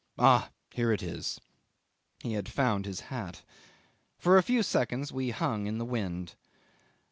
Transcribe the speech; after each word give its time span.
"Ah! 0.17 0.49
here 0.71 0.91
it 0.91 1.03
is." 1.03 1.39
He 2.21 2.33
had 2.33 2.49
found 2.49 2.87
his 2.87 3.01
hat. 3.13 3.43
For 4.17 4.35
a 4.35 4.41
few 4.41 4.63
seconds 4.63 5.11
we 5.11 5.29
hung 5.29 5.67
in 5.67 5.77
the 5.77 5.85
wind. 5.85 6.33